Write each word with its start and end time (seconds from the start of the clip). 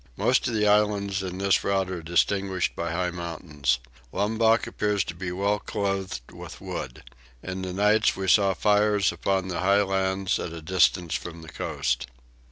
Most 0.17 0.47
of 0.47 0.55
the 0.55 0.65
islands 0.67 1.21
in 1.21 1.37
this 1.37 1.63
route 1.63 1.91
are 1.91 2.01
distinguished 2.01 2.75
by 2.75 2.91
high 2.91 3.11
mountains. 3.11 3.77
Lombok 4.11 4.65
appears 4.65 5.03
to 5.03 5.13
be 5.13 5.31
well 5.31 5.59
clothed 5.59 6.31
with 6.31 6.59
wood. 6.59 7.03
In 7.43 7.61
the 7.61 7.71
nights 7.71 8.15
we 8.15 8.27
saw 8.27 8.55
fires 8.55 9.11
upon 9.11 9.47
the 9.47 9.59
high 9.59 9.83
lands 9.83 10.39
at 10.39 10.53
a 10.53 10.61
distance 10.63 11.13
from 11.13 11.43
the 11.43 11.49
coast. 11.49 12.07